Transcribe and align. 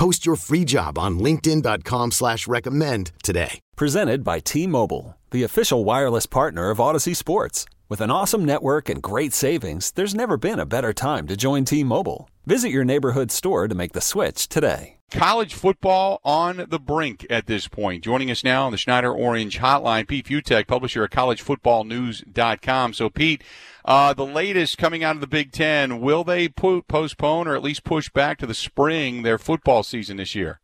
Post 0.00 0.24
your 0.24 0.36
free 0.36 0.64
job 0.64 0.98
on 0.98 1.18
LinkedIn.com 1.18 2.12
slash 2.12 2.48
recommend 2.48 3.12
today. 3.22 3.60
Presented 3.76 4.24
by 4.24 4.38
T 4.40 4.66
Mobile, 4.66 5.18
the 5.30 5.42
official 5.42 5.84
wireless 5.84 6.24
partner 6.24 6.70
of 6.70 6.78
Audacy 6.78 7.14
Sports. 7.14 7.66
With 7.90 8.00
an 8.00 8.10
awesome 8.12 8.44
network 8.44 8.88
and 8.88 9.02
great 9.02 9.32
savings, 9.32 9.90
there's 9.90 10.14
never 10.14 10.36
been 10.36 10.60
a 10.60 10.64
better 10.64 10.92
time 10.92 11.26
to 11.26 11.36
join 11.36 11.64
T 11.64 11.82
Mobile. 11.82 12.30
Visit 12.46 12.70
your 12.70 12.84
neighborhood 12.84 13.32
store 13.32 13.66
to 13.66 13.74
make 13.74 13.94
the 13.94 14.00
switch 14.00 14.48
today. 14.48 14.98
College 15.10 15.54
football 15.54 16.20
on 16.24 16.66
the 16.68 16.78
brink 16.78 17.26
at 17.28 17.48
this 17.48 17.66
point. 17.66 18.04
Joining 18.04 18.30
us 18.30 18.44
now 18.44 18.66
on 18.66 18.70
the 18.70 18.78
Schneider 18.78 19.12
Orange 19.12 19.58
Hotline, 19.58 20.06
Pete 20.06 20.26
Fiutak, 20.26 20.68
publisher 20.68 21.02
of 21.02 21.10
collegefootballnews.com. 21.10 22.92
So, 22.92 23.10
Pete, 23.10 23.42
uh, 23.84 24.14
the 24.14 24.24
latest 24.24 24.78
coming 24.78 25.02
out 25.02 25.16
of 25.16 25.20
the 25.20 25.26
Big 25.26 25.50
Ten, 25.50 26.00
will 26.00 26.22
they 26.22 26.48
po- 26.48 26.82
postpone 26.82 27.48
or 27.48 27.56
at 27.56 27.62
least 27.64 27.82
push 27.82 28.08
back 28.08 28.38
to 28.38 28.46
the 28.46 28.54
spring 28.54 29.22
their 29.22 29.36
football 29.36 29.82
season 29.82 30.18
this 30.18 30.36
year? 30.36 30.60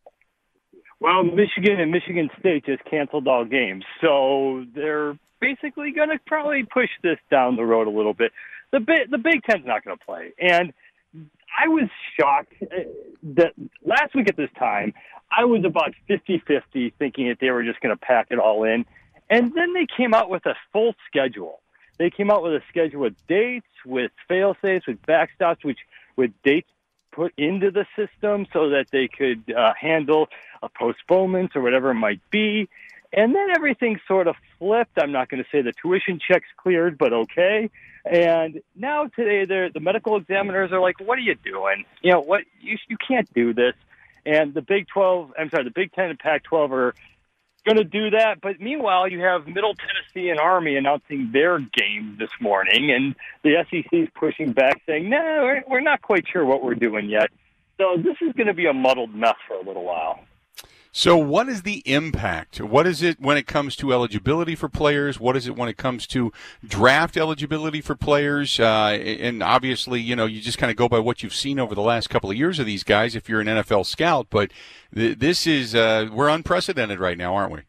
Well, 1.00 1.24
Michigan 1.24 1.80
and 1.80 1.90
Michigan 1.90 2.30
State 2.38 2.66
just 2.66 2.84
canceled 2.84 3.26
all 3.26 3.44
games, 3.44 3.84
so 4.00 4.64
they're 4.72 5.18
basically 5.40 5.92
going 5.92 6.10
to 6.10 6.18
probably 6.26 6.64
push 6.64 6.90
this 7.02 7.18
down 7.30 7.56
the 7.56 7.64
road 7.64 7.86
a 7.86 7.90
little 7.90 8.14
bit. 8.14 8.32
The 8.72 8.80
Big 8.80 9.10
the 9.10 9.18
Big 9.18 9.42
Ten's 9.44 9.66
not 9.66 9.84
going 9.84 9.96
to 9.96 10.04
play, 10.04 10.32
and 10.38 10.72
I 11.58 11.68
was 11.68 11.88
shocked 12.18 12.54
uh, 12.62 12.80
that 13.34 13.52
last 13.84 14.14
week 14.14 14.28
at 14.28 14.36
this 14.36 14.50
time 14.58 14.92
I 15.30 15.44
was 15.44 15.64
about 15.64 15.94
50-50 16.08 16.92
thinking 16.98 17.28
that 17.28 17.38
they 17.40 17.50
were 17.50 17.64
just 17.64 17.80
going 17.80 17.94
to 17.94 18.00
pack 18.00 18.28
it 18.30 18.38
all 18.38 18.64
in, 18.64 18.84
and 19.30 19.52
then 19.54 19.72
they 19.72 19.86
came 19.96 20.14
out 20.14 20.30
with 20.30 20.46
a 20.46 20.54
full 20.72 20.94
schedule. 21.08 21.60
They 21.98 22.10
came 22.10 22.30
out 22.30 22.42
with 22.42 22.52
a 22.52 22.62
schedule 22.68 23.00
with 23.00 23.14
dates, 23.26 23.66
with 23.84 24.12
fail 24.28 24.56
safes, 24.62 24.86
with 24.86 25.00
backstops, 25.02 25.64
which 25.64 25.78
with 26.16 26.30
dates 26.44 26.68
put 27.12 27.32
into 27.38 27.70
the 27.70 27.86
system 27.96 28.46
so 28.52 28.70
that 28.70 28.86
they 28.92 29.08
could 29.08 29.50
uh, 29.50 29.72
handle 29.80 30.28
a 30.62 30.68
postponements 30.68 31.56
or 31.56 31.62
whatever 31.62 31.90
it 31.90 31.94
might 31.94 32.20
be. 32.30 32.68
And 33.12 33.34
then 33.34 33.48
everything 33.54 33.98
sort 34.06 34.26
of 34.26 34.36
flipped. 34.58 34.98
I'm 35.00 35.12
not 35.12 35.28
going 35.28 35.42
to 35.42 35.48
say 35.50 35.62
the 35.62 35.72
tuition 35.72 36.18
checks 36.18 36.48
cleared, 36.56 36.98
but 36.98 37.12
okay. 37.12 37.70
And 38.04 38.62
now 38.74 39.06
today, 39.06 39.44
the 39.72 39.80
medical 39.80 40.16
examiners 40.16 40.70
are 40.72 40.80
like, 40.80 41.00
"What 41.00 41.18
are 41.18 41.22
you 41.22 41.34
doing? 41.34 41.84
You 42.02 42.12
know 42.12 42.20
what? 42.20 42.44
You 42.60 42.76
you 42.88 42.96
can't 42.96 43.32
do 43.34 43.52
this." 43.52 43.74
And 44.24 44.54
the 44.54 44.62
Big 44.62 44.88
12, 44.88 45.32
I'm 45.38 45.50
sorry, 45.50 45.64
the 45.64 45.70
Big 45.70 45.92
10 45.92 46.10
and 46.10 46.18
Pac 46.18 46.42
12 46.44 46.72
are 46.72 46.94
going 47.64 47.76
to 47.76 47.84
do 47.84 48.10
that. 48.10 48.40
But 48.40 48.60
meanwhile, 48.60 49.08
you 49.08 49.20
have 49.20 49.46
Middle 49.46 49.74
Tennessee 49.74 50.30
and 50.30 50.40
Army 50.40 50.76
announcing 50.76 51.30
their 51.32 51.58
game 51.58 52.16
this 52.18 52.30
morning, 52.40 52.90
and 52.90 53.14
the 53.42 53.64
SEC 53.70 53.92
is 53.92 54.08
pushing 54.14 54.52
back, 54.52 54.82
saying, 54.86 55.08
"No, 55.08 55.18
we're, 55.18 55.64
we're 55.68 55.80
not 55.80 56.02
quite 56.02 56.26
sure 56.32 56.44
what 56.44 56.62
we're 56.62 56.74
doing 56.74 57.08
yet." 57.08 57.30
So 57.78 57.96
this 57.96 58.16
is 58.22 58.32
going 58.34 58.46
to 58.46 58.54
be 58.54 58.66
a 58.66 58.72
muddled 58.72 59.14
mess 59.14 59.34
for 59.46 59.54
a 59.54 59.62
little 59.62 59.84
while. 59.84 60.20
So, 60.98 61.18
what 61.18 61.50
is 61.50 61.60
the 61.60 61.82
impact? 61.84 62.58
What 62.58 62.86
is 62.86 63.02
it 63.02 63.20
when 63.20 63.36
it 63.36 63.46
comes 63.46 63.76
to 63.76 63.92
eligibility 63.92 64.54
for 64.54 64.66
players? 64.70 65.20
What 65.20 65.36
is 65.36 65.46
it 65.46 65.54
when 65.54 65.68
it 65.68 65.76
comes 65.76 66.06
to 66.06 66.32
draft 66.66 67.18
eligibility 67.18 67.82
for 67.82 67.94
players? 67.94 68.58
Uh, 68.58 68.96
and 69.02 69.42
obviously, 69.42 70.00
you 70.00 70.16
know, 70.16 70.24
you 70.24 70.40
just 70.40 70.56
kind 70.56 70.70
of 70.70 70.76
go 70.78 70.88
by 70.88 70.98
what 70.98 71.22
you've 71.22 71.34
seen 71.34 71.60
over 71.60 71.74
the 71.74 71.82
last 71.82 72.08
couple 72.08 72.30
of 72.30 72.36
years 72.38 72.58
of 72.58 72.64
these 72.64 72.82
guys 72.82 73.14
if 73.14 73.28
you're 73.28 73.42
an 73.42 73.46
NFL 73.46 73.84
scout. 73.84 74.28
But 74.30 74.52
th- 74.94 75.18
this 75.18 75.46
is, 75.46 75.74
uh, 75.74 76.08
we're 76.10 76.30
unprecedented 76.30 76.98
right 76.98 77.18
now, 77.18 77.34
aren't 77.34 77.52
we? 77.52 77.60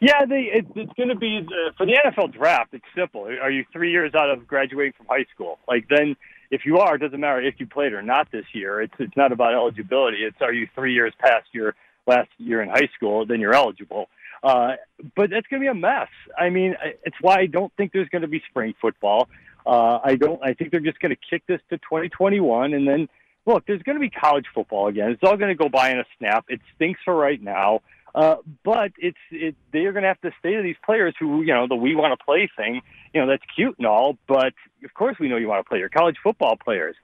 Yeah, 0.00 0.24
they, 0.24 0.44
it, 0.50 0.66
it's 0.74 0.92
going 0.94 1.10
to 1.10 1.16
be 1.16 1.42
the, 1.46 1.72
for 1.76 1.84
the 1.84 1.92
NFL 1.92 2.32
draft. 2.32 2.72
It's 2.72 2.86
simple. 2.96 3.24
Are 3.26 3.50
you 3.50 3.66
three 3.70 3.90
years 3.90 4.14
out 4.14 4.30
of 4.30 4.46
graduating 4.46 4.94
from 4.96 5.08
high 5.10 5.26
school? 5.34 5.58
Like 5.68 5.88
then, 5.90 6.16
if 6.50 6.64
you 6.64 6.78
are, 6.78 6.94
it 6.94 7.00
doesn't 7.00 7.20
matter 7.20 7.42
if 7.42 7.56
you 7.58 7.66
played 7.66 7.92
or 7.92 8.00
not 8.00 8.32
this 8.32 8.46
year. 8.54 8.80
It's 8.80 8.94
it's 8.98 9.16
not 9.16 9.30
about 9.30 9.52
eligibility. 9.52 10.24
It's 10.24 10.36
are 10.40 10.52
you 10.52 10.68
three 10.74 10.94
years 10.94 11.12
past 11.18 11.46
your 11.52 11.74
last 12.06 12.28
year 12.38 12.62
in 12.62 12.68
high 12.68 12.88
school, 12.96 13.26
then 13.26 13.40
you're 13.40 13.54
eligible. 13.54 14.08
Uh, 14.42 14.72
but 15.16 15.30
that's 15.30 15.46
going 15.46 15.62
to 15.62 15.64
be 15.64 15.68
a 15.68 15.74
mess. 15.74 16.08
I 16.38 16.50
mean, 16.50 16.76
it's 17.04 17.16
why 17.20 17.36
I 17.36 17.46
don't 17.46 17.72
think 17.76 17.92
there's 17.92 18.08
going 18.08 18.22
to 18.22 18.28
be 18.28 18.42
spring 18.50 18.74
football. 18.80 19.28
Uh, 19.66 19.98
I 20.04 20.16
don't. 20.16 20.40
I 20.42 20.52
think 20.52 20.70
they're 20.70 20.80
just 20.80 21.00
going 21.00 21.14
to 21.14 21.20
kick 21.30 21.42
this 21.46 21.60
to 21.70 21.78
2021, 21.78 22.74
and 22.74 22.86
then 22.86 23.08
look, 23.46 23.64
there's 23.66 23.82
going 23.82 23.96
to 23.96 24.00
be 24.00 24.10
college 24.10 24.44
football 24.54 24.88
again. 24.88 25.10
It's 25.10 25.22
all 25.22 25.36
going 25.38 25.48
to 25.48 25.54
go 25.54 25.70
by 25.70 25.90
in 25.90 25.98
a 25.98 26.04
snap. 26.18 26.44
It 26.48 26.60
stinks 26.74 27.00
for 27.04 27.14
right 27.14 27.42
now, 27.42 27.80
uh, 28.14 28.36
but 28.62 28.92
it's 28.98 29.18
it. 29.30 29.54
They 29.72 29.80
are 29.80 29.92
going 29.92 30.02
to 30.02 30.08
have 30.08 30.20
to 30.20 30.32
say 30.42 30.54
to 30.56 30.62
these 30.62 30.76
players 30.84 31.14
who, 31.18 31.42
you 31.42 31.54
know, 31.54 31.66
the 31.66 31.76
we 31.76 31.94
want 31.94 32.18
to 32.18 32.22
play 32.22 32.50
thing. 32.54 32.82
You 33.14 33.22
know, 33.22 33.26
that's 33.26 33.42
cute 33.54 33.76
and 33.78 33.86
all, 33.86 34.18
but 34.28 34.52
of 34.84 34.92
course 34.94 35.16
we 35.18 35.28
know 35.28 35.36
you 35.36 35.48
want 35.48 35.64
to 35.64 35.68
play. 35.68 35.78
Your 35.78 35.88
college 35.88 36.16
football 36.22 36.56
players, 36.62 36.96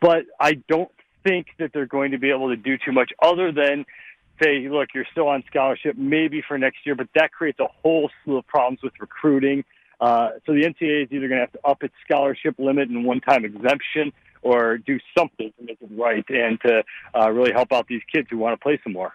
but 0.00 0.24
I 0.40 0.54
don't 0.54 0.90
think 1.24 1.46
that 1.58 1.72
they're 1.72 1.86
going 1.86 2.10
to 2.10 2.18
be 2.18 2.30
able 2.30 2.48
to 2.48 2.56
do 2.56 2.76
too 2.84 2.92
much 2.92 3.12
other 3.22 3.52
than 3.52 3.84
say, 4.42 4.68
look, 4.68 4.88
you're 4.94 5.06
still 5.12 5.28
on 5.28 5.44
scholarship 5.46 5.96
maybe 5.96 6.42
for 6.46 6.58
next 6.58 6.78
year, 6.84 6.94
but 6.94 7.08
that 7.14 7.32
creates 7.32 7.60
a 7.60 7.68
whole 7.82 8.10
slew 8.24 8.38
of 8.38 8.46
problems 8.46 8.80
with 8.82 8.92
recruiting. 9.00 9.64
Uh, 10.00 10.30
so 10.46 10.52
the 10.52 10.62
NCAA 10.62 11.04
is 11.04 11.08
either 11.12 11.28
going 11.28 11.38
to 11.38 11.46
have 11.46 11.52
to 11.52 11.60
up 11.64 11.82
its 11.82 11.94
scholarship 12.04 12.56
limit 12.58 12.88
and 12.88 13.04
one-time 13.04 13.44
exemption, 13.44 14.12
or 14.42 14.78
do 14.78 14.98
something 15.16 15.52
to 15.58 15.64
make 15.64 15.78
it 15.80 15.88
right 15.96 16.24
and 16.28 16.60
to 16.60 16.82
uh, 17.14 17.30
really 17.30 17.52
help 17.52 17.72
out 17.72 17.86
these 17.86 18.02
kids 18.12 18.26
who 18.30 18.36
want 18.36 18.58
to 18.58 18.62
play 18.62 18.80
some 18.82 18.92
more. 18.92 19.12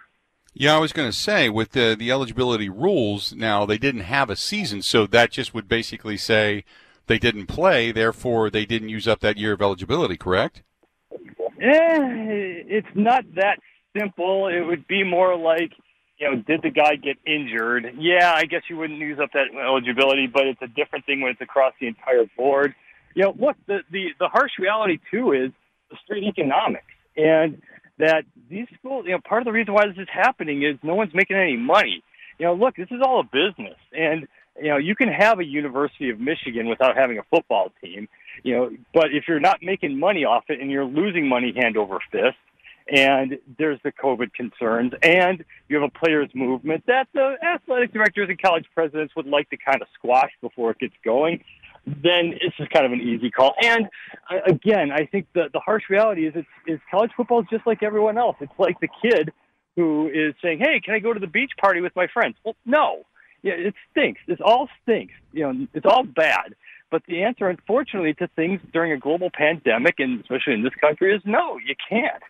Yeah, 0.53 0.75
I 0.75 0.79
was 0.79 0.93
going 0.93 1.09
to 1.09 1.15
say 1.15 1.49
with 1.49 1.73
the 1.73 1.95
the 1.97 2.09
eligibility 2.09 2.67
rules 2.67 3.33
now 3.33 3.65
they 3.65 3.77
didn't 3.77 4.01
have 4.01 4.29
a 4.29 4.35
season, 4.35 4.81
so 4.81 5.05
that 5.05 5.31
just 5.31 5.53
would 5.53 5.67
basically 5.67 6.17
say 6.17 6.63
they 7.05 7.19
didn't 7.19 7.45
play, 7.45 7.91
therefore 7.91 8.49
they 8.49 8.65
didn't 8.65 8.89
use 8.89 9.07
up 9.07 9.19
that 9.19 9.37
year 9.37 9.53
of 9.53 9.61
eligibility. 9.61 10.17
Correct? 10.17 10.63
Eh, 11.11 12.63
it's 12.69 12.87
not 12.95 13.23
that 13.35 13.59
simple. 13.97 14.47
It 14.47 14.61
would 14.61 14.87
be 14.87 15.03
more 15.03 15.35
like, 15.37 15.71
you 16.17 16.29
know, 16.29 16.35
did 16.35 16.61
the 16.61 16.69
guy 16.69 16.95
get 16.95 17.17
injured? 17.25 17.95
Yeah, 17.97 18.33
I 18.33 18.45
guess 18.45 18.61
you 18.69 18.77
wouldn't 18.77 18.99
use 18.99 19.19
up 19.21 19.31
that 19.33 19.47
eligibility, 19.55 20.27
but 20.27 20.47
it's 20.47 20.61
a 20.61 20.67
different 20.67 21.05
thing 21.05 21.21
when 21.21 21.31
it's 21.31 21.41
across 21.41 21.73
the 21.79 21.87
entire 21.87 22.25
board. 22.35 22.73
You 23.13 23.23
know, 23.23 23.35
look, 23.39 23.55
the 23.67 23.79
the, 23.91 24.07
the 24.19 24.27
harsh 24.27 24.51
reality 24.59 24.99
too 25.11 25.31
is 25.31 25.51
the 25.89 25.97
street 26.03 26.23
economics 26.27 26.85
and 27.15 27.61
that 27.99 28.23
these 28.49 28.67
schools. 28.77 29.05
You 29.05 29.13
know, 29.13 29.19
part 29.27 29.41
of 29.41 29.45
the 29.45 29.51
reason 29.51 29.73
why 29.73 29.87
this 29.87 29.97
is 29.97 30.07
happening 30.11 30.63
is 30.63 30.77
no 30.83 30.95
one's 30.95 31.13
making 31.13 31.37
any 31.37 31.57
money. 31.57 32.03
You 32.37 32.45
know, 32.45 32.53
look, 32.53 32.75
this 32.75 32.89
is 32.91 33.01
all 33.03 33.19
a 33.19 33.23
business, 33.23 33.77
and 33.91 34.27
you 34.61 34.69
know, 34.69 34.77
you 34.77 34.95
can 34.95 35.09
have 35.09 35.39
a 35.39 35.45
University 35.45 36.09
of 36.09 36.19
Michigan 36.19 36.67
without 36.67 36.95
having 36.95 37.17
a 37.17 37.23
football 37.23 37.71
team. 37.81 38.07
You 38.43 38.55
know, 38.55 38.69
but 38.93 39.07
if 39.11 39.25
you're 39.27 39.39
not 39.39 39.59
making 39.61 39.99
money 39.99 40.25
off 40.25 40.45
it 40.49 40.59
and 40.61 40.69
you're 40.69 40.85
losing 40.85 41.27
money 41.27 41.53
hand 41.55 41.77
over 41.77 41.99
fist, 42.11 42.37
and 42.89 43.37
there's 43.57 43.79
the 43.83 43.91
COVID 43.91 44.33
concerns, 44.33 44.93
and 45.03 45.43
you 45.67 45.79
have 45.79 45.89
a 45.93 45.99
players' 45.99 46.29
movement 46.33 46.83
that 46.87 47.07
the 47.13 47.35
athletic 47.43 47.93
directors 47.93 48.29
and 48.29 48.41
college 48.41 48.65
presidents 48.73 49.15
would 49.15 49.27
like 49.27 49.49
to 49.49 49.57
kind 49.57 49.81
of 49.81 49.87
squash 49.93 50.31
before 50.41 50.71
it 50.71 50.79
gets 50.79 50.95
going, 51.03 51.43
then 51.85 52.33
it's 52.41 52.55
just 52.57 52.69
kind 52.71 52.85
of 52.85 52.91
an 52.91 53.01
easy 53.01 53.31
call. 53.31 53.53
And 53.61 53.87
uh, 54.29 54.39
again, 54.45 54.91
I 54.91 55.05
think 55.05 55.27
the 55.33 55.49
the 55.51 55.59
harsh 55.59 55.83
reality 55.89 56.27
is 56.27 56.33
it's 56.35 56.47
is 56.65 56.79
college 56.91 57.11
football 57.15 57.41
is 57.41 57.47
just 57.49 57.65
like 57.65 57.83
everyone 57.83 58.17
else. 58.17 58.35
It's 58.41 58.51
like 58.57 58.79
the 58.79 58.89
kid 59.01 59.31
who 59.75 60.09
is 60.09 60.33
saying, 60.41 60.59
"Hey, 60.59 60.79
can 60.83 60.93
I 60.93 60.99
go 60.99 61.13
to 61.13 61.19
the 61.19 61.27
beach 61.27 61.51
party 61.59 61.81
with 61.81 61.95
my 61.95 62.07
friends?" 62.07 62.35
Well, 62.43 62.55
no. 62.65 63.03
Yeah, 63.43 63.53
it 63.53 63.75
stinks. 63.91 64.19
It 64.27 64.41
all 64.41 64.67
stinks. 64.81 65.13
You 65.31 65.43
know, 65.43 65.67
it's 65.73 65.85
all 65.85 66.03
bad. 66.03 66.55
But 66.89 67.03
the 67.07 67.23
answer, 67.23 67.47
unfortunately, 67.47 68.13
to 68.15 68.27
things 68.35 68.61
during 68.73 68.91
a 68.91 68.97
global 68.97 69.29
pandemic, 69.31 69.95
and 69.99 70.19
especially 70.21 70.53
in 70.53 70.63
this 70.63 70.73
country, 70.81 71.13
is 71.13 71.21
no, 71.25 71.57
you 71.57 71.75
can't. 71.87 72.23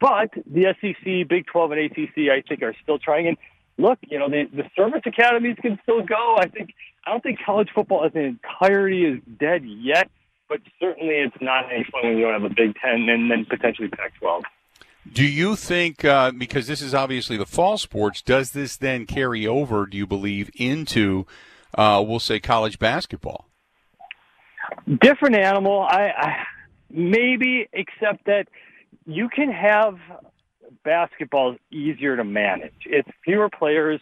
But 0.00 0.30
the 0.46 0.74
SEC, 0.80 1.28
Big 1.28 1.46
12, 1.46 1.72
and 1.72 1.80
ACC, 1.80 2.30
I 2.30 2.42
think, 2.48 2.62
are 2.62 2.74
still 2.82 2.98
trying. 2.98 3.26
And 3.28 3.36
look, 3.78 3.98
you 4.08 4.18
know, 4.18 4.28
the, 4.28 4.44
the 4.52 4.64
service 4.76 5.02
academies 5.04 5.56
can 5.60 5.78
still 5.82 6.02
go. 6.02 6.36
I 6.38 6.46
think 6.46 6.70
I 7.06 7.10
don't 7.10 7.22
think 7.22 7.38
college 7.44 7.70
football 7.74 8.04
as 8.04 8.12
an 8.14 8.22
entirety 8.22 9.04
is 9.04 9.20
dead 9.38 9.64
yet, 9.64 10.10
but 10.48 10.60
certainly 10.78 11.14
it's 11.14 11.36
not 11.40 11.72
any 11.72 11.84
fun 11.90 12.02
when 12.04 12.18
you 12.18 12.24
don't 12.24 12.40
have 12.40 12.50
a 12.50 12.54
Big 12.54 12.74
Ten 12.82 13.08
and 13.08 13.30
then 13.30 13.46
potentially 13.48 13.88
Pac-12. 13.88 14.42
Do 15.10 15.24
you 15.24 15.56
think, 15.56 16.04
uh, 16.04 16.32
because 16.32 16.66
this 16.66 16.82
is 16.82 16.92
obviously 16.92 17.38
the 17.38 17.46
fall 17.46 17.78
sports, 17.78 18.20
does 18.20 18.50
this 18.52 18.76
then 18.76 19.06
carry 19.06 19.46
over, 19.46 19.86
do 19.86 19.96
you 19.96 20.06
believe, 20.06 20.50
into, 20.56 21.26
uh, 21.74 22.04
we'll 22.06 22.20
say, 22.20 22.40
college 22.40 22.78
basketball? 22.78 23.46
Different 25.00 25.36
animal. 25.36 25.80
I, 25.80 26.12
I 26.14 26.36
maybe, 26.90 27.68
except 27.72 28.26
that 28.26 28.48
you 29.08 29.30
can 29.30 29.50
have 29.50 29.98
basketball 30.84 31.56
easier 31.72 32.14
to 32.16 32.24
manage. 32.24 32.74
It's 32.84 33.08
fewer 33.24 33.48
players, 33.48 34.00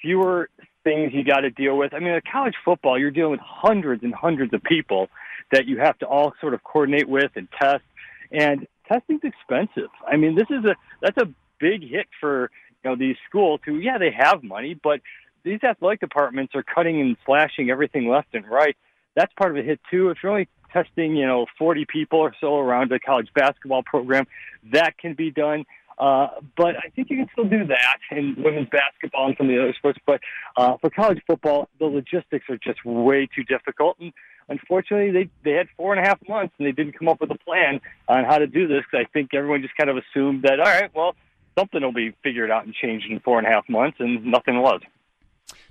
fewer 0.00 0.48
things 0.84 1.12
you 1.12 1.24
got 1.24 1.40
to 1.40 1.50
deal 1.50 1.76
with. 1.76 1.92
I 1.92 1.98
mean, 1.98 2.12
in 2.12 2.20
college 2.30 2.54
football, 2.64 2.98
you're 2.98 3.10
dealing 3.10 3.32
with 3.32 3.40
hundreds 3.40 4.04
and 4.04 4.14
hundreds 4.14 4.54
of 4.54 4.62
people 4.62 5.08
that 5.50 5.66
you 5.66 5.78
have 5.80 5.98
to 5.98 6.06
all 6.06 6.34
sort 6.40 6.54
of 6.54 6.62
coordinate 6.62 7.08
with 7.08 7.32
and 7.34 7.48
test. 7.60 7.82
And 8.30 8.68
testing's 8.86 9.22
expensive. 9.24 9.90
I 10.06 10.16
mean, 10.16 10.36
this 10.36 10.46
is 10.50 10.64
a 10.64 10.76
that's 11.02 11.16
a 11.16 11.28
big 11.58 11.82
hit 11.82 12.06
for 12.20 12.50
you 12.84 12.90
know 12.90 12.96
these 12.96 13.16
schools 13.28 13.60
who, 13.64 13.78
yeah, 13.78 13.98
they 13.98 14.12
have 14.16 14.44
money, 14.44 14.78
but 14.80 15.00
these 15.42 15.64
athletic 15.64 15.98
departments 15.98 16.54
are 16.54 16.62
cutting 16.62 17.00
and 17.00 17.16
slashing 17.26 17.70
everything 17.70 18.08
left 18.08 18.28
and 18.34 18.46
right. 18.48 18.76
That's 19.16 19.32
part 19.34 19.50
of 19.50 19.56
a 19.56 19.66
hit 19.66 19.80
too. 19.90 20.10
If 20.10 20.18
you're 20.22 20.30
only 20.30 20.48
testing, 20.72 21.16
you 21.16 21.26
know, 21.26 21.46
40 21.58 21.86
people 21.86 22.18
or 22.18 22.34
so 22.40 22.58
around 22.58 22.92
a 22.92 22.98
college 22.98 23.28
basketball 23.34 23.82
program, 23.82 24.26
that 24.72 24.98
can 24.98 25.14
be 25.14 25.30
done. 25.30 25.64
Uh, 25.98 26.28
but 26.56 26.76
I 26.76 26.90
think 26.94 27.10
you 27.10 27.16
can 27.16 27.28
still 27.32 27.44
do 27.44 27.66
that 27.66 27.98
in 28.12 28.36
women's 28.38 28.68
basketball 28.68 29.26
and 29.26 29.36
some 29.36 29.48
of 29.48 29.54
the 29.54 29.60
other 29.60 29.74
sports. 29.76 29.98
But 30.06 30.20
uh, 30.56 30.76
for 30.80 30.90
college 30.90 31.20
football, 31.26 31.68
the 31.80 31.86
logistics 31.86 32.46
are 32.48 32.58
just 32.58 32.84
way 32.84 33.28
too 33.34 33.42
difficult. 33.42 33.98
And 33.98 34.12
unfortunately, 34.48 35.10
they 35.10 35.30
they 35.42 35.56
had 35.56 35.66
four 35.76 35.94
and 35.94 36.04
a 36.04 36.08
half 36.08 36.20
months 36.28 36.54
and 36.58 36.66
they 36.66 36.72
didn't 36.72 36.96
come 36.96 37.08
up 37.08 37.20
with 37.20 37.30
a 37.32 37.38
plan 37.38 37.80
on 38.08 38.24
how 38.24 38.38
to 38.38 38.46
do 38.46 38.68
this. 38.68 38.84
I 38.92 39.04
think 39.12 39.34
everyone 39.34 39.62
just 39.62 39.76
kind 39.76 39.90
of 39.90 39.96
assumed 39.96 40.44
that 40.44 40.60
all 40.60 40.66
right, 40.66 40.90
well, 40.94 41.16
something 41.58 41.82
will 41.82 41.92
be 41.92 42.14
figured 42.22 42.50
out 42.50 42.64
and 42.64 42.74
changed 42.74 43.06
in 43.10 43.18
four 43.20 43.38
and 43.38 43.46
a 43.46 43.50
half 43.50 43.68
months, 43.68 43.96
and 43.98 44.24
nothing 44.24 44.60
was. 44.60 44.80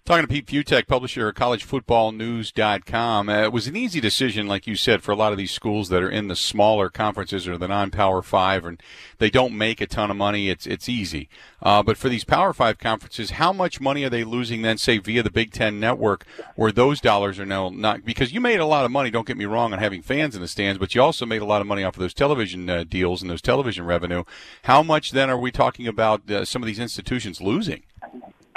Talking 0.08 0.26
to 0.26 0.34
Pete 0.34 0.46
Fiutak, 0.46 0.88
publisher 0.88 1.28
of 1.28 1.36
collegefootballnews.com. 1.36 3.28
Uh, 3.28 3.44
it 3.44 3.52
was 3.52 3.68
an 3.68 3.76
easy 3.76 4.00
decision, 4.00 4.48
like 4.48 4.66
you 4.66 4.78
said, 4.78 5.04
for 5.04 5.12
a 5.12 5.18
lot 5.18 5.34
of 5.34 5.38
these 5.38 5.52
schools 5.52 5.90
that 5.90 6.02
are 6.02 6.10
in 6.10 6.30
the 6.30 6.36
smaller 6.38 6.90
conferences 6.90 7.46
or 7.46 7.58
the 7.58 7.68
non-power 7.68 8.22
five, 8.22 8.64
and 8.64 8.82
they 9.18 9.30
don't 9.30 9.54
make 9.54 9.82
a 9.82 9.86
ton 9.86 10.10
of 10.10 10.16
money. 10.16 10.50
It's 10.50 10.66
it's 10.66 10.88
easy. 10.88 11.28
Uh, 11.62 11.84
but 11.84 11.98
for 11.98 12.08
these 12.08 12.24
power 12.24 12.54
five 12.54 12.78
conferences, 12.78 13.32
how 13.32 13.52
much 13.52 13.82
money 13.82 14.06
are 14.06 14.10
they 14.10 14.24
losing 14.24 14.62
then, 14.62 14.78
say, 14.78 14.98
via 14.98 15.24
the 15.24 15.30
Big 15.30 15.52
Ten 15.52 15.78
network, 15.78 16.26
where 16.56 16.72
those 16.72 17.02
dollars 17.02 17.38
are 17.38 17.46
now 17.46 17.68
not? 17.68 18.06
Because 18.06 18.32
you 18.32 18.40
made 18.40 18.62
a 18.62 18.66
lot 18.66 18.86
of 18.86 18.92
money. 18.92 19.10
Don't 19.10 19.28
get 19.28 19.36
me 19.36 19.44
wrong 19.44 19.74
on 19.74 19.80
having 19.80 20.02
fans 20.02 20.38
in 20.38 20.42
the 20.42 20.48
stands, 20.48 20.80
but 20.80 20.96
you 20.96 21.02
also 21.02 21.26
made 21.26 21.42
a 21.42 21.46
lot 21.46 21.60
of 21.60 21.68
money 21.68 21.84
off 21.84 21.98
of 21.98 22.00
those 22.00 22.14
television 22.14 22.70
uh, 22.70 22.86
deals 22.86 23.22
and 23.22 23.30
those 23.30 23.42
television 23.42 23.86
revenue. 23.86 24.24
How 24.64 24.82
much 24.84 25.12
then 25.12 25.30
are 25.30 25.38
we 25.38 25.52
talking 25.52 25.86
about 25.86 26.32
uh, 26.32 26.46
some 26.46 26.64
of 26.64 26.68
these 26.68 26.80
institutions 26.80 27.42
losing? 27.42 27.84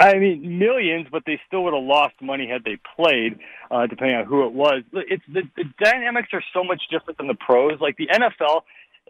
I 0.01 0.17
mean, 0.17 0.57
millions, 0.57 1.07
but 1.11 1.23
they 1.27 1.39
still 1.45 1.63
would 1.65 1.75
have 1.75 1.83
lost 1.83 2.15
money 2.21 2.49
had 2.49 2.63
they 2.63 2.79
played, 2.95 3.37
uh, 3.69 3.85
depending 3.85 4.17
on 4.17 4.25
who 4.25 4.47
it 4.47 4.51
was. 4.51 4.81
It's 4.93 5.23
the, 5.31 5.43
the 5.55 5.65
dynamics 5.79 6.29
are 6.33 6.43
so 6.53 6.63
much 6.63 6.81
different 6.89 7.19
than 7.19 7.27
the 7.27 7.35
pros. 7.35 7.79
Like 7.79 7.97
the 7.97 8.07
NFL, 8.07 8.61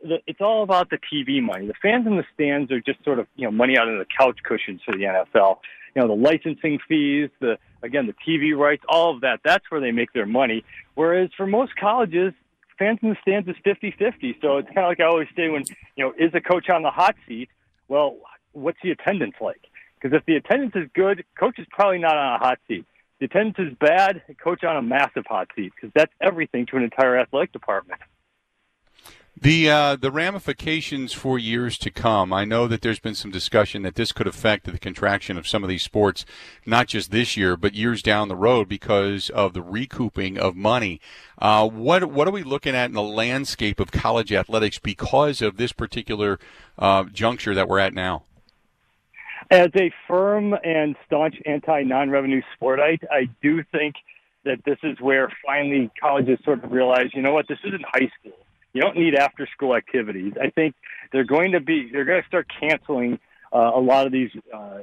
the, 0.03 0.17
it's 0.27 0.41
all 0.41 0.63
about 0.63 0.89
the 0.89 0.97
TV 0.97 1.41
money. 1.41 1.65
The 1.65 1.75
fans 1.81 2.05
in 2.07 2.17
the 2.17 2.25
stands 2.33 2.73
are 2.73 2.81
just 2.81 3.01
sort 3.05 3.19
of 3.19 3.27
you 3.37 3.45
know 3.45 3.51
money 3.51 3.77
out 3.77 3.87
of 3.87 3.99
the 3.99 4.05
couch 4.05 4.39
cushions 4.43 4.81
for 4.83 4.91
the 4.91 5.03
NFL. 5.03 5.59
You 5.95 6.01
know, 6.01 6.09
the 6.09 6.21
licensing 6.21 6.79
fees, 6.89 7.29
the 7.39 7.57
again 7.81 8.07
the 8.07 8.15
TV 8.27 8.57
rights, 8.57 8.83
all 8.89 9.15
of 9.15 9.21
that. 9.21 9.39
That's 9.45 9.63
where 9.71 9.79
they 9.79 9.91
make 9.91 10.11
their 10.11 10.25
money. 10.25 10.65
Whereas 10.95 11.29
for 11.37 11.47
most 11.47 11.73
colleges, 11.77 12.33
fans 12.77 12.99
in 13.01 13.11
the 13.11 13.17
stands 13.21 13.47
is 13.47 13.55
fifty 13.63 13.91
fifty. 13.97 14.37
So 14.41 14.57
it's 14.57 14.67
kind 14.67 14.79
of 14.79 14.89
like 14.89 14.99
I 14.99 15.05
always 15.05 15.29
say 15.37 15.47
when 15.47 15.63
you 15.95 16.03
know 16.03 16.13
is 16.19 16.33
a 16.33 16.41
coach 16.41 16.69
on 16.69 16.81
the 16.81 16.91
hot 16.91 17.15
seat? 17.29 17.47
Well, 17.87 18.17
what's 18.51 18.79
the 18.83 18.91
attendance 18.91 19.35
like? 19.39 19.61
Because 20.01 20.17
if 20.17 20.25
the 20.25 20.35
attendance 20.35 20.73
is 20.75 20.89
good, 20.95 21.23
coach 21.39 21.59
is 21.59 21.67
probably 21.69 21.99
not 21.99 22.17
on 22.17 22.35
a 22.35 22.37
hot 22.37 22.59
seat. 22.67 22.85
The 23.19 23.25
attendance 23.25 23.57
is 23.59 23.77
bad, 23.79 24.23
coach 24.43 24.63
on 24.63 24.77
a 24.77 24.81
massive 24.81 25.25
hot 25.27 25.47
seat 25.55 25.71
because 25.75 25.91
that's 25.93 26.11
everything 26.19 26.65
to 26.67 26.77
an 26.77 26.83
entire 26.83 27.19
athletic 27.19 27.51
department. 27.51 28.01
The 29.39 29.69
uh, 29.69 29.95
the 29.95 30.11
ramifications 30.11 31.13
for 31.13 31.39
years 31.39 31.77
to 31.79 31.89
come. 31.89 32.33
I 32.33 32.45
know 32.45 32.67
that 32.67 32.81
there's 32.81 32.99
been 32.99 33.15
some 33.15 33.31
discussion 33.31 33.81
that 33.83 33.95
this 33.95 34.11
could 34.11 34.27
affect 34.27 34.65
the 34.65 34.77
contraction 34.77 35.37
of 35.37 35.47
some 35.47 35.63
of 35.63 35.69
these 35.69 35.83
sports, 35.83 36.25
not 36.65 36.87
just 36.87 37.11
this 37.11 37.37
year, 37.37 37.55
but 37.55 37.73
years 37.73 38.03
down 38.03 38.27
the 38.27 38.35
road 38.35 38.67
because 38.67 39.29
of 39.29 39.53
the 39.53 39.61
recouping 39.61 40.37
of 40.37 40.55
money. 40.55 40.99
Uh, 41.37 41.67
what 41.67 42.05
what 42.11 42.27
are 42.27 42.31
we 42.31 42.43
looking 42.43 42.75
at 42.75 42.87
in 42.87 42.93
the 42.93 43.01
landscape 43.01 43.79
of 43.79 43.91
college 43.91 44.33
athletics 44.33 44.79
because 44.79 45.41
of 45.41 45.57
this 45.57 45.71
particular 45.71 46.37
uh, 46.77 47.05
juncture 47.05 47.55
that 47.55 47.69
we're 47.69 47.79
at 47.79 47.93
now? 47.93 48.23
As 49.51 49.67
a 49.75 49.91
firm 50.07 50.55
and 50.63 50.95
staunch 51.05 51.35
anti-non-revenue 51.45 52.41
sportite, 52.55 53.03
I 53.11 53.27
do 53.43 53.65
think 53.69 53.95
that 54.45 54.63
this 54.65 54.77
is 54.81 54.97
where 55.01 55.29
finally 55.45 55.91
colleges 55.99 56.39
sort 56.45 56.63
of 56.63 56.71
realize, 56.71 57.07
you 57.13 57.21
know 57.21 57.33
what, 57.33 57.49
this 57.49 57.59
isn't 57.65 57.83
high 57.85 58.09
school. 58.17 58.37
You 58.71 58.81
don't 58.81 58.97
need 58.97 59.13
after-school 59.13 59.75
activities. 59.75 60.35
I 60.41 60.51
think 60.51 60.75
they're 61.11 61.25
going 61.25 61.51
to 61.51 61.59
be, 61.59 61.89
they're 61.91 62.05
going 62.05 62.21
to 62.21 62.27
start 62.29 62.47
canceling 62.61 63.19
uh, 63.51 63.71
a 63.75 63.81
lot 63.81 64.05
of 64.05 64.13
these 64.13 64.29
uh, 64.53 64.79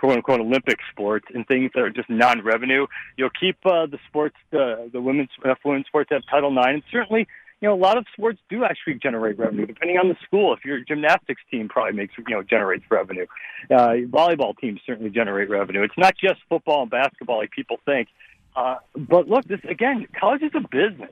quote 0.00 0.16
unquote 0.16 0.40
Olympic 0.40 0.78
sports 0.90 1.26
and 1.34 1.46
things 1.46 1.70
that 1.74 1.82
are 1.82 1.90
just 1.90 2.08
non-revenue. 2.08 2.86
You'll 3.18 3.28
keep 3.38 3.58
uh, 3.66 3.84
the 3.84 3.98
sports, 4.08 4.36
the 4.50 4.88
the 4.90 5.02
women's 5.02 5.28
uh, 5.44 5.54
sports 5.86 6.08
have 6.12 6.22
Title 6.30 6.50
IX, 6.50 6.68
and 6.68 6.82
certainly 6.90 7.28
you 7.60 7.68
know, 7.68 7.74
a 7.74 7.76
lot 7.76 7.96
of 7.96 8.06
sports 8.12 8.38
do 8.48 8.64
actually 8.64 8.94
generate 8.94 9.38
revenue, 9.38 9.66
depending 9.66 9.96
on 9.96 10.08
the 10.08 10.16
school. 10.24 10.54
If 10.54 10.64
your 10.64 10.80
gymnastics 10.80 11.42
team 11.50 11.68
probably 11.68 11.94
makes, 11.94 12.14
you 12.16 12.24
know, 12.28 12.42
generates 12.42 12.84
revenue. 12.90 13.26
Uh, 13.70 14.06
volleyball 14.06 14.56
teams 14.56 14.80
certainly 14.86 15.10
generate 15.10 15.50
revenue. 15.50 15.82
It's 15.82 15.98
not 15.98 16.14
just 16.16 16.40
football 16.48 16.82
and 16.82 16.90
basketball 16.90 17.38
like 17.38 17.50
people 17.50 17.78
think. 17.84 18.08
Uh, 18.54 18.76
but 18.96 19.28
look, 19.28 19.44
this 19.46 19.60
again, 19.68 20.06
college 20.18 20.42
is 20.42 20.52
a 20.54 20.60
business. 20.60 21.10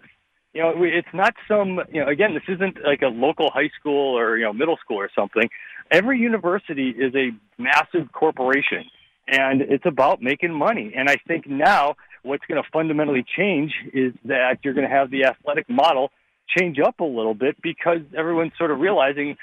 You 0.54 0.62
know, 0.62 0.72
it's 0.78 1.08
not 1.12 1.34
some, 1.46 1.80
you 1.92 2.02
know, 2.02 2.08
again, 2.08 2.32
this 2.32 2.44
isn't 2.48 2.78
like 2.82 3.02
a 3.02 3.08
local 3.08 3.50
high 3.50 3.70
school 3.78 4.18
or, 4.18 4.38
you 4.38 4.44
know, 4.44 4.52
middle 4.52 4.78
school 4.78 4.96
or 4.96 5.10
something. 5.14 5.50
Every 5.90 6.18
university 6.18 6.90
is 6.90 7.14
a 7.14 7.30
massive 7.60 8.10
corporation 8.12 8.84
and 9.28 9.60
it's 9.60 9.84
about 9.84 10.22
making 10.22 10.54
money. 10.54 10.92
And 10.96 11.10
I 11.10 11.16
think 11.26 11.46
now 11.46 11.96
what's 12.22 12.44
going 12.46 12.62
to 12.62 12.68
fundamentally 12.72 13.24
change 13.36 13.72
is 13.92 14.12
that 14.24 14.58
you're 14.62 14.74
going 14.74 14.88
to 14.88 14.94
have 14.94 15.10
the 15.10 15.24
athletic 15.24 15.68
model 15.68 16.10
change 16.48 16.78
up 16.78 17.00
a 17.00 17.04
little 17.04 17.34
bit 17.34 17.60
because 17.62 18.00
everyone's 18.16 18.52
sort 18.58 18.70
of 18.70 18.80
realizing 18.80 19.36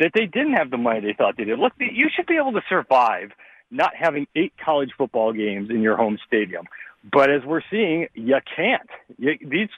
that 0.00 0.12
they 0.14 0.26
didn't 0.26 0.54
have 0.54 0.70
the 0.70 0.76
money 0.76 1.00
they 1.00 1.14
thought 1.16 1.36
they 1.36 1.44
did. 1.44 1.58
Look, 1.58 1.72
you 1.78 2.08
should 2.14 2.26
be 2.26 2.36
able 2.36 2.52
to 2.52 2.62
survive 2.68 3.30
not 3.70 3.92
having 3.98 4.26
eight 4.36 4.52
college 4.62 4.90
football 4.96 5.32
games 5.32 5.70
in 5.70 5.80
your 5.80 5.96
home 5.96 6.18
stadium. 6.26 6.66
But 7.10 7.30
as 7.30 7.42
we're 7.44 7.62
seeing, 7.68 8.06
you 8.14 8.36
can't. 8.54 8.88
You, 9.18 9.36
these 9.40 9.68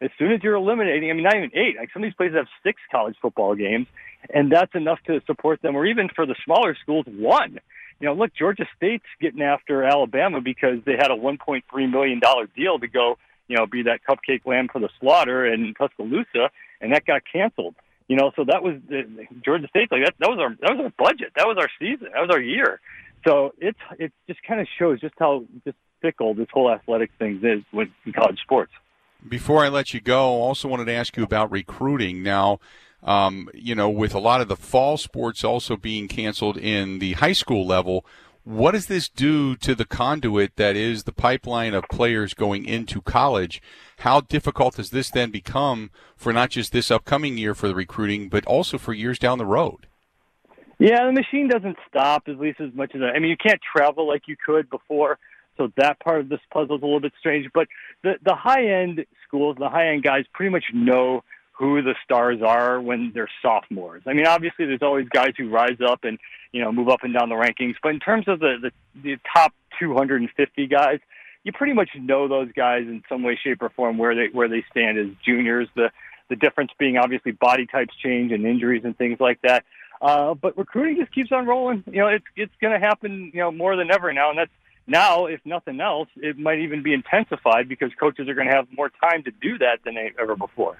as 0.00 0.10
soon 0.16 0.32
as 0.32 0.42
you're 0.44 0.54
eliminating, 0.54 1.10
I 1.10 1.14
mean, 1.14 1.24
not 1.24 1.36
even 1.36 1.50
eight. 1.54 1.76
Like 1.76 1.90
some 1.92 2.02
of 2.02 2.06
these 2.06 2.14
places 2.14 2.36
have 2.36 2.46
six 2.62 2.80
college 2.90 3.16
football 3.20 3.56
games, 3.56 3.88
and 4.32 4.52
that's 4.52 4.74
enough 4.74 5.00
to 5.06 5.20
support 5.26 5.60
them. 5.60 5.74
Or 5.74 5.86
even 5.86 6.08
for 6.14 6.24
the 6.24 6.36
smaller 6.44 6.76
schools, 6.80 7.06
one. 7.08 7.58
You 8.00 8.06
know, 8.06 8.14
look, 8.14 8.32
Georgia 8.32 8.64
State's 8.76 9.04
getting 9.20 9.42
after 9.42 9.82
Alabama 9.82 10.40
because 10.40 10.78
they 10.86 10.92
had 10.92 11.10
a 11.10 11.16
1.3 11.16 11.62
million 11.90 12.20
dollar 12.20 12.46
deal 12.46 12.78
to 12.78 12.86
go 12.86 13.18
you 13.48 13.56
know, 13.56 13.66
be 13.66 13.82
that 13.82 14.00
cupcake 14.08 14.46
lamb 14.46 14.68
for 14.70 14.80
the 14.80 14.88
slaughter 15.00 15.46
in 15.46 15.74
Tuscaloosa, 15.74 16.50
and 16.80 16.92
that 16.92 17.04
got 17.04 17.22
canceled. 17.30 17.74
You 18.06 18.16
know, 18.16 18.32
so 18.36 18.44
that 18.44 18.62
was 18.62 18.76
the, 18.88 19.04
Georgia 19.44 19.68
State. 19.68 19.90
Like 19.90 20.04
that, 20.04 20.14
that 20.18 20.30
was 20.30 20.38
our 20.38 20.56
that 20.60 20.76
was 20.76 20.84
our 20.84 21.04
budget. 21.06 21.32
That 21.36 21.46
was 21.46 21.56
our 21.58 21.68
season. 21.78 22.08
That 22.14 22.20
was 22.20 22.30
our 22.30 22.40
year. 22.40 22.80
So 23.26 23.52
it's 23.58 23.78
it 23.98 24.12
just 24.26 24.42
kind 24.42 24.60
of 24.60 24.66
shows 24.78 25.00
just 25.00 25.14
how 25.18 25.44
just 25.64 25.76
fickle 26.00 26.34
this 26.34 26.46
whole 26.52 26.70
athletic 26.70 27.10
thing 27.18 27.40
is 27.42 27.62
with 27.72 27.88
college 28.14 28.38
sports. 28.40 28.72
Before 29.28 29.64
I 29.64 29.68
let 29.68 29.92
you 29.92 30.00
go, 30.00 30.36
I 30.36 30.40
also 30.40 30.68
wanted 30.68 30.84
to 30.86 30.92
ask 30.92 31.16
you 31.16 31.24
about 31.24 31.50
recruiting. 31.50 32.22
Now, 32.22 32.60
um, 33.02 33.48
you 33.52 33.74
know, 33.74 33.90
with 33.90 34.14
a 34.14 34.20
lot 34.20 34.40
of 34.40 34.48
the 34.48 34.56
fall 34.56 34.96
sports 34.96 35.44
also 35.44 35.76
being 35.76 36.08
canceled 36.08 36.56
in 36.56 37.00
the 37.00 37.14
high 37.14 37.32
school 37.32 37.66
level, 37.66 38.06
what 38.48 38.72
does 38.72 38.86
this 38.86 39.10
do 39.10 39.54
to 39.56 39.74
the 39.74 39.84
conduit 39.84 40.56
that 40.56 40.74
is 40.74 41.04
the 41.04 41.12
pipeline 41.12 41.74
of 41.74 41.84
players 41.90 42.32
going 42.32 42.64
into 42.64 43.02
college? 43.02 43.60
How 43.98 44.22
difficult 44.22 44.76
does 44.76 44.88
this 44.88 45.10
then 45.10 45.30
become 45.30 45.90
for 46.16 46.32
not 46.32 46.48
just 46.48 46.72
this 46.72 46.90
upcoming 46.90 47.36
year 47.36 47.54
for 47.54 47.68
the 47.68 47.74
recruiting, 47.74 48.30
but 48.30 48.46
also 48.46 48.78
for 48.78 48.94
years 48.94 49.18
down 49.18 49.36
the 49.36 49.44
road? 49.44 49.86
Yeah, 50.78 51.04
the 51.04 51.12
machine 51.12 51.48
doesn't 51.48 51.76
stop 51.88 52.22
at 52.26 52.38
least 52.38 52.58
as 52.60 52.72
much 52.72 52.94
as 52.94 53.02
I 53.02 53.18
mean, 53.18 53.28
you 53.28 53.36
can't 53.36 53.60
travel 53.76 54.08
like 54.08 54.22
you 54.26 54.36
could 54.46 54.70
before, 54.70 55.18
so 55.58 55.70
that 55.76 56.00
part 56.00 56.20
of 56.20 56.30
this 56.30 56.40
puzzle 56.50 56.76
is 56.76 56.82
a 56.82 56.86
little 56.86 57.00
bit 57.00 57.12
strange. 57.18 57.50
But 57.52 57.68
the 58.02 58.14
the 58.24 58.34
high 58.34 58.64
end 58.64 59.04
schools, 59.26 59.56
the 59.58 59.68
high 59.68 59.88
end 59.88 60.04
guys, 60.04 60.24
pretty 60.32 60.50
much 60.50 60.64
know 60.72 61.22
who 61.58 61.82
the 61.82 61.94
stars 62.04 62.40
are 62.40 62.80
when 62.80 63.10
they're 63.12 63.30
sophomores. 63.42 64.02
I 64.06 64.12
mean, 64.12 64.26
obviously, 64.26 64.66
there's 64.66 64.82
always 64.82 65.08
guys 65.08 65.32
who 65.36 65.50
rise 65.50 65.78
up 65.84 66.04
and 66.04 66.18
you 66.52 66.62
know 66.62 66.70
move 66.70 66.88
up 66.88 67.00
and 67.02 67.12
down 67.12 67.28
the 67.28 67.34
rankings, 67.34 67.74
but 67.82 67.90
in 67.90 68.00
terms 68.00 68.28
of 68.28 68.38
the 68.38 68.56
the, 68.62 68.70
the 69.02 69.16
top 69.34 69.52
250 69.78 70.66
guys, 70.68 71.00
you 71.42 71.52
pretty 71.52 71.72
much 71.72 71.90
know 71.98 72.28
those 72.28 72.50
guys 72.52 72.82
in 72.82 73.02
some 73.08 73.22
way, 73.22 73.38
shape, 73.42 73.60
or 73.60 73.70
form 73.70 73.98
where 73.98 74.14
they 74.14 74.28
where 74.32 74.48
they 74.48 74.64
stand 74.70 74.98
as 74.98 75.08
juniors. 75.24 75.68
The 75.74 75.90
the 76.28 76.36
difference 76.36 76.70
being 76.78 76.96
obviously 76.96 77.32
body 77.32 77.66
types 77.66 77.94
change 78.02 78.32
and 78.32 78.46
injuries 78.46 78.82
and 78.84 78.96
things 78.96 79.18
like 79.18 79.40
that. 79.42 79.64
Uh, 80.00 80.34
but 80.34 80.56
recruiting 80.56 80.96
just 80.96 81.12
keeps 81.12 81.32
on 81.32 81.46
rolling. 81.46 81.82
You 81.86 82.02
know, 82.02 82.08
it's 82.08 82.24
it's 82.36 82.54
going 82.60 82.78
to 82.78 82.86
happen. 82.86 83.32
You 83.34 83.40
know, 83.40 83.50
more 83.50 83.74
than 83.74 83.90
ever 83.90 84.12
now, 84.12 84.30
and 84.30 84.38
that's 84.38 84.52
now, 84.86 85.26
if 85.26 85.40
nothing 85.44 85.80
else, 85.80 86.08
it 86.16 86.38
might 86.38 86.60
even 86.60 86.82
be 86.82 86.94
intensified 86.94 87.68
because 87.68 87.90
coaches 88.00 88.28
are 88.28 88.34
going 88.34 88.48
to 88.48 88.54
have 88.54 88.68
more 88.74 88.90
time 89.00 89.22
to 89.24 89.30
do 89.30 89.58
that 89.58 89.80
than 89.84 89.96
they 89.96 90.12
ever 90.18 90.34
before. 90.34 90.78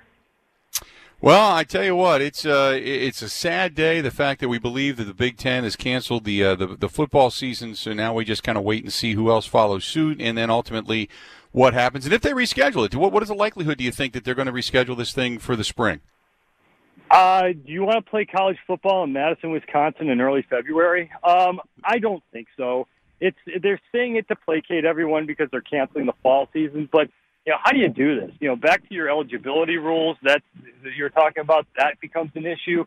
Well, 1.21 1.51
I 1.51 1.65
tell 1.65 1.83
you 1.83 1.97
what, 1.97 2.23
it's 2.23 2.47
uh, 2.47 2.79
it's 2.81 3.23
a 3.23 3.29
sad 3.29 3.75
day. 3.75 4.01
The 4.01 4.11
fact 4.13 4.41
that 4.41 4.49
we 4.49 4.59
believe 4.59 4.99
that 4.99 5.05
the 5.05 5.15
Big 5.15 5.37
Ten 5.37 5.65
has 5.65 5.75
canceled 5.75 6.23
the 6.23 6.45
uh, 6.45 6.55
the, 6.55 6.67
the 6.69 6.89
football 6.89 7.31
season, 7.31 7.75
so 7.75 7.93
now 7.93 8.15
we 8.15 8.25
just 8.25 8.45
kind 8.45 8.57
of 8.57 8.63
wait 8.63 8.85
and 8.85 8.93
see 8.93 9.15
who 9.15 9.29
else 9.29 9.45
follows 9.45 9.85
suit, 9.85 10.21
and 10.21 10.39
then 10.39 10.49
ultimately 10.49 11.09
what 11.51 11.75
happens, 11.75 12.05
and 12.05 12.15
if 12.15 12.23
they 12.23 12.31
reschedule 12.31 12.87
it. 12.87 12.95
What 12.95 13.13
what 13.13 13.25
is 13.25 13.31
the 13.31 13.35
likelihood? 13.35 13.79
Do 13.79 13.85
you 13.85 13.91
think 13.91 14.13
that 14.13 14.25
they're 14.25 14.37
going 14.37 14.47
to 14.47 14.53
reschedule 14.53 14.97
this 14.97 15.13
thing 15.13 15.41
for 15.41 15.57
the 15.57 15.65
spring? 15.65 16.01
Uh, 17.11 17.49
do 17.49 17.73
you 17.73 17.83
want 17.83 18.05
to 18.05 18.09
play 18.09 18.25
college 18.25 18.59
football 18.65 19.03
in 19.03 19.13
Madison, 19.13 19.51
Wisconsin 19.51 20.11
in 20.11 20.21
early 20.21 20.43
February? 20.49 21.11
Um, 21.25 21.61
I 21.83 21.99
don't 21.99 22.23
think 22.33 22.47
so. 22.57 22.87
It's 23.21 23.39
they're 23.61 23.81
saying 23.91 24.15
it 24.15 24.29
to 24.29 24.37
placate 24.37 24.85
everyone 24.85 25.27
because 25.27 25.49
they're 25.51 25.63
canceling 25.63 26.07
the 26.07 26.13
fall 26.23 26.49
season, 26.53 26.89
but 26.93 27.09
you 27.49 27.55
know, 27.55 27.61
how 27.65 27.73
do 27.73 27.79
you 27.79 27.89
do 27.89 28.21
this? 28.21 28.31
You 28.41 28.49
know, 28.49 28.57
back 28.57 28.87
to 28.87 28.95
your 28.95 29.09
eligibility 29.09 29.79
rules 29.79 30.19
that, 30.23 30.43
that 30.85 30.93
you're 30.95 31.09
talking 31.09 31.41
about, 31.41 31.67
that 31.79 31.99
becomes 31.99 32.31
an 32.35 32.45
issue. 32.45 32.85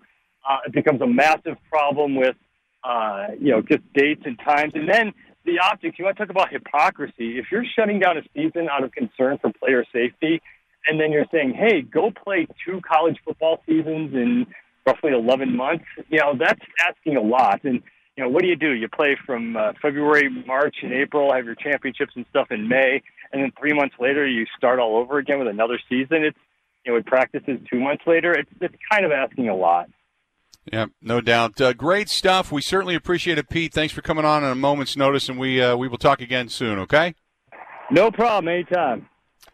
Uh, 0.47 0.57
it 0.67 0.71
becomes 0.71 1.01
a 1.01 1.07
massive 1.07 1.57
problem 1.67 2.13
with, 2.13 2.35
uh, 2.83 3.29
you 3.39 3.49
know, 3.49 3.63
just 3.63 3.81
dates 3.95 4.21
and 4.23 4.37
times. 4.37 4.73
And 4.75 4.87
then 4.87 5.13
the 5.45 5.57
optics, 5.57 5.97
you 5.97 6.05
want 6.05 6.17
to 6.17 6.25
talk 6.25 6.29
about 6.29 6.51
hypocrisy. 6.51 7.39
If 7.39 7.45
you're 7.51 7.65
shutting 7.75 7.97
down 7.97 8.17
a 8.17 8.21
season 8.35 8.69
out 8.71 8.83
of 8.83 8.91
concern 8.91 9.39
for 9.41 9.51
player 9.51 9.83
safety, 9.91 10.43
and 10.85 11.01
then 11.01 11.11
you're 11.11 11.25
saying, 11.31 11.55
hey, 11.55 11.81
go 11.81 12.11
play 12.11 12.45
two 12.63 12.81
college 12.81 13.17
football 13.25 13.63
seasons 13.65 14.13
in 14.13 14.45
roughly 14.85 15.11
11 15.11 15.55
months, 15.55 15.85
you 16.09 16.19
know, 16.19 16.35
that's 16.37 16.61
asking 16.87 17.17
a 17.17 17.21
lot. 17.21 17.63
And, 17.63 17.81
you 18.15 18.23
know, 18.23 18.29
what 18.29 18.43
do 18.43 18.47
you 18.47 18.55
do? 18.55 18.73
You 18.73 18.87
play 18.89 19.17
from 19.25 19.57
uh, 19.57 19.73
February, 19.81 20.29
March, 20.45 20.75
and 20.83 20.93
April, 20.93 21.33
have 21.33 21.45
your 21.45 21.55
championships 21.55 22.13
and 22.15 22.27
stuff 22.29 22.51
in 22.51 22.67
May 22.67 23.01
and 23.33 23.41
then 23.41 23.51
three 23.59 23.73
months 23.73 23.95
later 23.99 24.27
you 24.27 24.45
start 24.57 24.79
all 24.79 24.97
over 24.97 25.17
again 25.17 25.39
with 25.39 25.47
another 25.47 25.79
season. 25.89 26.23
It's 26.23 26.37
you 26.85 26.91
know 26.91 26.97
with 26.97 27.05
practices 27.05 27.59
two 27.69 27.79
months 27.79 28.03
later. 28.05 28.31
It's 28.31 28.51
it's 28.59 28.75
kind 28.91 29.05
of 29.05 29.11
asking 29.11 29.49
a 29.49 29.55
lot. 29.55 29.89
Yeah, 30.71 30.87
no 31.01 31.21
doubt. 31.21 31.59
Uh, 31.59 31.73
great 31.73 32.07
stuff. 32.07 32.51
We 32.51 32.61
certainly 32.61 32.93
appreciate 32.93 33.37
it, 33.39 33.49
Pete. 33.49 33.73
Thanks 33.73 33.93
for 33.93 34.01
coming 34.01 34.25
on 34.25 34.43
on 34.43 34.51
a 34.51 34.55
moment's 34.55 34.95
notice, 34.95 35.27
and 35.27 35.39
we 35.39 35.61
uh, 35.61 35.75
we 35.75 35.87
will 35.87 35.97
talk 35.97 36.21
again 36.21 36.49
soon. 36.49 36.79
Okay. 36.79 37.15
No 37.89 38.11
problem. 38.11 38.47
Anytime. 38.47 39.07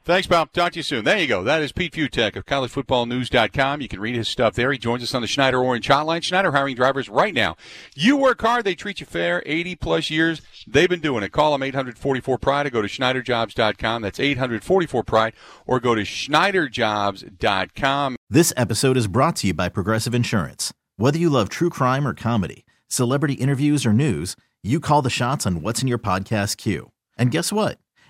Thanks, 0.08 0.26
Bob. 0.26 0.52
Talk 0.54 0.72
to 0.72 0.80
you 0.80 0.84
soon. 0.84 1.04
There 1.04 1.20
you 1.20 1.28
go. 1.28 1.44
That 1.44 1.62
is 1.62 1.74
Pete 1.74 1.92
Fiutak 1.92 2.38
of 2.38 2.46
collegefootballnews.com. 2.46 3.82
You 3.82 3.90
can 3.90 4.00
read 4.00 4.16
his 4.16 4.30
stuff 4.30 4.54
there. 4.54 4.72
He 4.72 4.78
joins 4.78 5.04
us 5.04 5.14
on 5.14 5.22
the 5.22 5.28
Schneider 5.28 5.62
Orange 5.62 5.86
Hotline. 5.86 6.24
Schneider 6.24 6.54
hiring 6.54 6.76
drivers 6.76 7.10
right 7.10 7.34
now. 7.34 7.58
You 7.94 8.16
work 8.16 8.42
hard, 8.42 8.64
they 8.64 8.74
treat 8.74 9.02
you 9.02 9.06
fair. 9.06 9.44
80 9.46 9.76
plus 9.76 10.10
years, 10.10 10.42
they've 10.66 10.88
been 10.88 11.02
doing 11.02 11.24
it. 11.24 11.34
Call 11.34 11.52
them 11.52 11.62
844 11.62 12.38
Pride 12.38 12.68
or 12.68 12.70
go 12.70 12.82
to 12.82 12.88
schneiderjobs.com. 12.88 14.02
That's 14.02 14.18
844 14.18 15.04
Pride 15.04 15.34
or 15.66 15.82
go 15.82 15.94
to 15.94 16.04
schneiderjobs.com. 16.04 18.16
This 18.30 18.54
episode 18.56 18.96
is 18.96 19.08
brought 19.08 19.36
to 19.36 19.48
you 19.48 19.54
by 19.54 19.68
Progressive 19.68 20.16
Insurance. 20.16 20.74
Whether 20.96 21.20
you 21.20 21.30
love 21.30 21.50
true 21.50 21.70
crime 21.70 22.08
or 22.08 22.14
comedy, 22.14 22.64
celebrity 22.88 23.34
interviews 23.34 23.86
or 23.86 23.92
news, 23.92 24.38
you 24.64 24.80
call 24.80 25.02
the 25.02 25.10
shots 25.10 25.46
on 25.46 25.62
what's 25.62 25.82
in 25.82 25.90
your 25.90 26.00
podcast 26.00 26.56
queue. 26.56 26.94
And 27.18 27.30
guess 27.30 27.52
what? 27.52 27.78